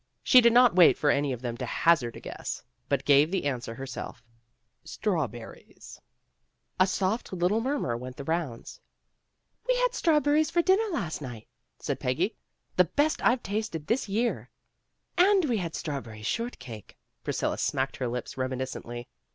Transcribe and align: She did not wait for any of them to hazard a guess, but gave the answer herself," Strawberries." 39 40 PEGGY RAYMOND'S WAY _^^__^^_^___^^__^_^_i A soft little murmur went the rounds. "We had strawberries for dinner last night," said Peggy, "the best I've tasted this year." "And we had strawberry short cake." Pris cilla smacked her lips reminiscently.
She 0.23 0.41
did 0.41 0.51
not 0.51 0.73
wait 0.75 0.97
for 0.97 1.11
any 1.11 1.31
of 1.31 1.43
them 1.43 1.55
to 1.57 1.65
hazard 1.67 2.15
a 2.15 2.19
guess, 2.19 2.63
but 2.89 3.05
gave 3.05 3.29
the 3.29 3.45
answer 3.45 3.75
herself," 3.75 4.23
Strawberries." 4.83 5.99
39 6.79 6.79
40 6.79 6.79
PEGGY 6.79 6.79
RAYMOND'S 6.79 6.79
WAY 6.79 6.85
_^^__^^_^___^^__^_^_i 6.85 6.85
A 6.85 6.87
soft 6.87 7.33
little 7.33 7.61
murmur 7.61 7.95
went 7.97 8.17
the 8.17 8.23
rounds. 8.23 8.79
"We 9.67 9.75
had 9.75 9.93
strawberries 9.93 10.49
for 10.49 10.63
dinner 10.63 10.89
last 10.91 11.21
night," 11.21 11.47
said 11.77 11.99
Peggy, 11.99 12.35
"the 12.77 12.85
best 12.85 13.23
I've 13.23 13.43
tasted 13.43 13.85
this 13.85 14.09
year." 14.09 14.49
"And 15.19 15.45
we 15.45 15.57
had 15.57 15.75
strawberry 15.75 16.23
short 16.23 16.57
cake." 16.57 16.97
Pris 17.23 17.37
cilla 17.39 17.59
smacked 17.59 17.97
her 17.97 18.07
lips 18.07 18.39
reminiscently. 18.39 19.07